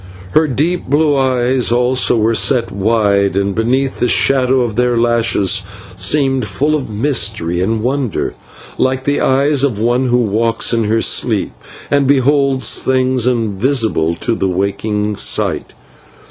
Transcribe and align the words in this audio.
Her 0.31 0.47
deep 0.47 0.87
blue 0.89 1.15
eyes 1.15 1.71
also 1.71 2.17
were 2.17 2.33
set 2.33 2.71
wide, 2.71 3.37
and, 3.37 3.53
beneath 3.53 3.99
the 3.99 4.07
shadow 4.07 4.61
of 4.61 4.75
their 4.75 4.97
lashes, 4.97 5.61
seemed 5.95 6.47
full 6.47 6.73
of 6.73 6.89
mystery 6.89 7.61
and 7.61 7.83
wonder, 7.83 8.33
like 8.79 9.03
the 9.03 9.19
eyes 9.21 9.63
of 9.63 9.77
one 9.79 10.07
who 10.07 10.17
walks 10.23 10.73
in 10.73 10.85
her 10.85 11.01
sleep 11.01 11.51
and 11.91 12.07
beholds 12.07 12.79
things 12.81 13.27
invisible 13.27 14.15
to 14.15 14.33
the 14.33 14.49
waking 14.49 15.17
sight. 15.17 15.75